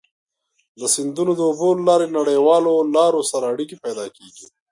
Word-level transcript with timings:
د 0.79 0.81
سیندونو 0.95 1.31
د 1.35 1.41
اوبو 1.49 1.69
له 1.77 1.83
لارې 1.87 2.13
نړیوالو 2.17 2.73
لارو 2.95 3.21
سره 3.31 3.45
اړيکي 3.53 3.75
پيدا 3.85 4.05
کیږي. 4.17 4.45